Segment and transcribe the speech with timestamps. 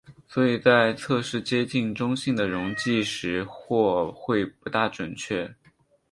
[0.27, 5.53] 所以在测试接近中性的溶剂时或会不大准确。